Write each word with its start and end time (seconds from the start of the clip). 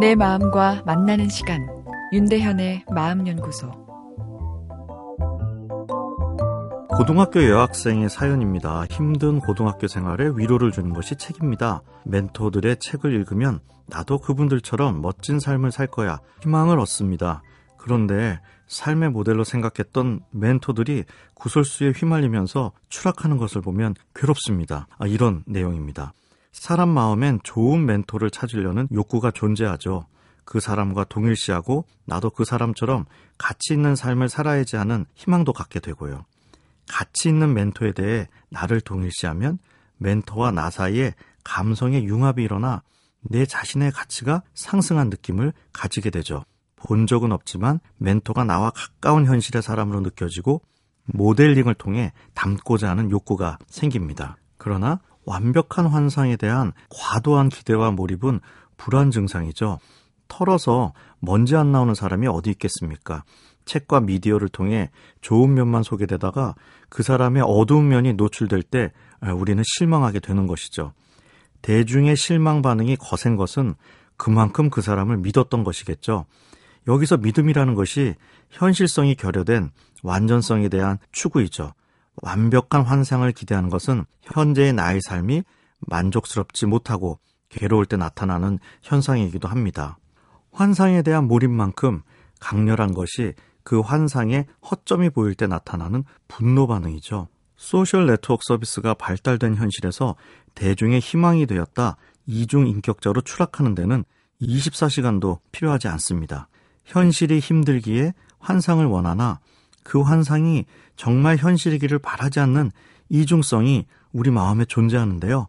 내 0.00 0.14
마음과 0.14 0.84
만나는 0.86 1.28
시간 1.28 1.66
윤대현의 2.12 2.84
마음연구소 2.88 3.68
고등학교 6.88 7.42
여학생의 7.48 8.08
사연입니다. 8.08 8.84
힘든 8.90 9.40
고등학교 9.40 9.88
생활에 9.88 10.30
위로를 10.36 10.70
주는 10.70 10.92
것이 10.92 11.16
책입니다. 11.16 11.82
멘토들의 12.04 12.76
책을 12.78 13.12
읽으면 13.12 13.58
나도 13.86 14.18
그분들처럼 14.18 15.02
멋진 15.02 15.40
삶을 15.40 15.72
살 15.72 15.88
거야 15.88 16.20
희망을 16.42 16.78
얻습니다. 16.78 17.42
그런데 17.76 18.38
삶의 18.68 19.10
모델로 19.10 19.42
생각했던 19.42 20.20
멘토들이 20.30 21.04
구설수에 21.34 21.90
휘말리면서 21.90 22.70
추락하는 22.88 23.36
것을 23.36 23.62
보면 23.62 23.94
괴롭습니다. 24.14 24.86
아, 24.96 25.08
이런 25.08 25.42
내용입니다. 25.46 26.12
사람 26.60 26.88
마음엔 26.88 27.38
좋은 27.44 27.86
멘토를 27.86 28.30
찾으려는 28.30 28.88
욕구가 28.92 29.30
존재하죠. 29.30 30.06
그 30.44 30.60
사람과 30.60 31.04
동일시하고 31.04 31.84
나도 32.04 32.30
그 32.30 32.44
사람처럼 32.44 33.04
가치 33.38 33.74
있는 33.74 33.94
삶을 33.94 34.28
살아야지 34.28 34.76
하는 34.76 35.06
희망도 35.14 35.52
갖게 35.52 35.78
되고요. 35.78 36.24
가치 36.88 37.28
있는 37.28 37.54
멘토에 37.54 37.92
대해 37.92 38.26
나를 38.50 38.80
동일시하면 38.80 39.58
멘토와 39.98 40.50
나 40.50 40.68
사이에 40.70 41.14
감성의 41.44 42.04
융합이 42.04 42.42
일어나 42.42 42.82
내 43.20 43.46
자신의 43.46 43.92
가치가 43.92 44.42
상승한 44.54 45.10
느낌을 45.10 45.52
가지게 45.72 46.10
되죠. 46.10 46.44
본 46.76 47.06
적은 47.06 47.30
없지만 47.30 47.78
멘토가 47.98 48.44
나와 48.44 48.70
가까운 48.70 49.26
현실의 49.26 49.62
사람으로 49.62 50.00
느껴지고 50.00 50.62
모델링을 51.06 51.74
통해 51.74 52.12
닮고자 52.34 52.90
하는 52.90 53.10
욕구가 53.10 53.58
생깁니다. 53.68 54.36
그러나 54.58 55.00
완벽한 55.24 55.86
환상에 55.86 56.36
대한 56.36 56.72
과도한 56.90 57.48
기대와 57.48 57.92
몰입은 57.92 58.40
불안 58.76 59.10
증상이죠. 59.10 59.78
털어서 60.28 60.92
먼지 61.20 61.56
안 61.56 61.72
나오는 61.72 61.94
사람이 61.94 62.26
어디 62.26 62.50
있겠습니까? 62.50 63.24
책과 63.64 64.00
미디어를 64.00 64.48
통해 64.48 64.90
좋은 65.20 65.54
면만 65.54 65.82
소개되다가 65.82 66.54
그 66.88 67.02
사람의 67.02 67.42
어두운 67.46 67.88
면이 67.88 68.14
노출될 68.14 68.62
때 68.62 68.92
우리는 69.34 69.62
실망하게 69.64 70.20
되는 70.20 70.46
것이죠. 70.46 70.92
대중의 71.62 72.16
실망 72.16 72.62
반응이 72.62 72.96
거센 72.96 73.36
것은 73.36 73.74
그만큼 74.16 74.70
그 74.70 74.80
사람을 74.80 75.18
믿었던 75.18 75.64
것이겠죠. 75.64 76.24
여기서 76.86 77.18
믿음이라는 77.18 77.74
것이 77.74 78.14
현실성이 78.50 79.14
결여된 79.14 79.70
완전성에 80.02 80.68
대한 80.68 80.98
추구이죠. 81.12 81.74
완벽한 82.22 82.82
환상을 82.82 83.30
기대하는 83.32 83.70
것은 83.70 84.04
현재의 84.22 84.72
나의 84.72 85.00
삶이 85.02 85.42
만족스럽지 85.80 86.66
못하고 86.66 87.18
괴로울 87.48 87.86
때 87.86 87.96
나타나는 87.96 88.58
현상이기도 88.82 89.48
합니다. 89.48 89.98
환상에 90.52 91.02
대한 91.02 91.28
몰입만큼 91.28 92.02
강렬한 92.40 92.94
것이 92.94 93.34
그 93.62 93.80
환상에 93.80 94.46
허점이 94.70 95.10
보일 95.10 95.34
때 95.34 95.46
나타나는 95.46 96.04
분노 96.26 96.66
반응이죠. 96.66 97.28
소셜 97.56 98.06
네트워크 98.06 98.42
서비스가 98.46 98.94
발달된 98.94 99.56
현실에서 99.56 100.16
대중의 100.54 101.00
희망이 101.00 101.46
되었다 101.46 101.96
이중 102.26 102.66
인격자로 102.66 103.22
추락하는 103.22 103.74
데는 103.74 104.04
24시간도 104.40 105.40
필요하지 105.52 105.88
않습니다. 105.88 106.48
현실이 106.84 107.40
힘들기에 107.40 108.14
환상을 108.38 108.84
원하나 108.86 109.40
그 109.88 110.02
환상이 110.02 110.66
정말 110.96 111.38
현실이기를 111.38 111.98
바라지 111.98 112.40
않는 112.40 112.70
이중성이 113.08 113.86
우리 114.12 114.30
마음에 114.30 114.66
존재하는데요. 114.66 115.46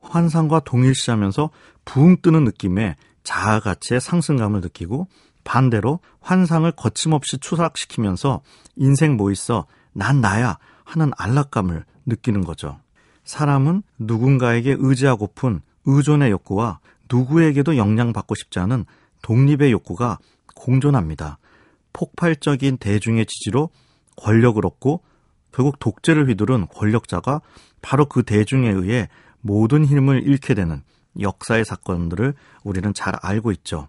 환상과 0.00 0.60
동일시하면서 0.60 1.48
붕 1.86 2.18
뜨는 2.20 2.44
느낌에 2.44 2.96
자아 3.24 3.60
가치의 3.60 4.02
상승감을 4.02 4.60
느끼고 4.60 5.08
반대로 5.42 6.00
환상을 6.20 6.70
거침없이 6.72 7.38
추락시키면서 7.38 8.42
인생 8.76 9.16
뭐 9.16 9.32
있어 9.32 9.66
난 9.94 10.20
나야 10.20 10.58
하는 10.84 11.10
안락감을 11.16 11.86
느끼는 12.04 12.44
거죠. 12.44 12.78
사람은 13.24 13.82
누군가에게 13.98 14.76
의지하고픈 14.78 15.62
의존의 15.86 16.30
욕구와 16.30 16.80
누구에게도 17.10 17.78
영향받고 17.78 18.34
싶지 18.34 18.58
않은 18.58 18.84
독립의 19.22 19.72
욕구가 19.72 20.18
공존합니다. 20.54 21.38
폭발적인 21.94 22.76
대중의 22.76 23.26
지지로 23.26 23.70
권력을 24.18 24.64
얻고 24.64 25.02
결국 25.52 25.78
독재를 25.78 26.28
휘두른 26.28 26.66
권력자가 26.68 27.40
바로 27.80 28.06
그 28.06 28.22
대중에 28.22 28.68
의해 28.68 29.08
모든 29.40 29.84
힘을 29.84 30.22
잃게 30.26 30.54
되는 30.54 30.82
역사의 31.20 31.64
사건들을 31.64 32.34
우리는 32.64 32.94
잘 32.94 33.14
알고 33.22 33.52
있죠. 33.52 33.88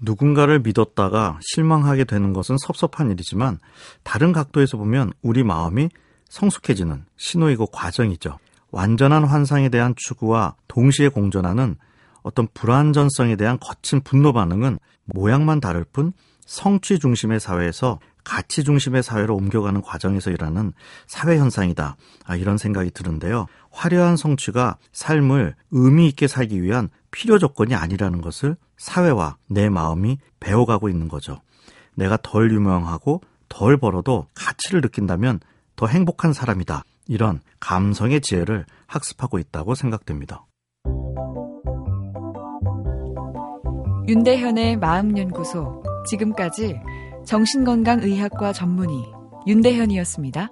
누군가를 0.00 0.60
믿었다가 0.60 1.38
실망하게 1.40 2.04
되는 2.04 2.32
것은 2.32 2.56
섭섭한 2.58 3.10
일이지만 3.10 3.58
다른 4.02 4.32
각도에서 4.32 4.76
보면 4.76 5.12
우리 5.22 5.42
마음이 5.42 5.88
성숙해지는 6.28 7.04
신호이고 7.16 7.66
과정이죠. 7.66 8.38
완전한 8.70 9.24
환상에 9.24 9.68
대한 9.68 9.94
추구와 9.96 10.56
동시에 10.66 11.08
공존하는 11.08 11.76
어떤 12.22 12.48
불완전성에 12.54 13.36
대한 13.36 13.58
거친 13.60 14.00
분노 14.00 14.32
반응은 14.32 14.78
모양만 15.04 15.60
다를 15.60 15.84
뿐 15.84 16.12
성취 16.44 16.98
중심의 16.98 17.38
사회에서 17.38 18.00
가치 18.24 18.64
중심의 18.64 19.02
사회로 19.02 19.36
옮겨가는 19.36 19.82
과정에서 19.82 20.30
일하는 20.30 20.72
사회 21.06 21.38
현상이다. 21.38 21.96
아, 22.24 22.36
이런 22.36 22.58
생각이 22.58 22.90
드는데요. 22.90 23.46
화려한 23.70 24.16
성취가 24.16 24.78
삶을 24.92 25.54
의미 25.70 26.08
있게 26.08 26.26
살기 26.26 26.62
위한 26.62 26.88
필요 27.10 27.38
조건이 27.38 27.74
아니라는 27.74 28.22
것을 28.22 28.56
사회와 28.76 29.36
내 29.48 29.68
마음이 29.68 30.18
배워가고 30.40 30.88
있는 30.88 31.08
거죠. 31.08 31.40
내가 31.94 32.18
덜 32.22 32.50
유명하고 32.50 33.20
덜 33.48 33.76
벌어도 33.76 34.26
가치를 34.34 34.80
느낀다면 34.80 35.40
더 35.76 35.86
행복한 35.86 36.32
사람이다. 36.32 36.84
이런 37.06 37.40
감성의 37.60 38.20
지혜를 38.20 38.64
학습하고 38.86 39.38
있다고 39.38 39.74
생각됩니다. 39.74 40.46
윤대현의 44.06 44.76
마음연구소. 44.76 45.82
지금까지 46.06 46.78
정신건강의학과 47.24 48.52
전문의 48.52 48.96
윤대현이었습니다. 49.46 50.50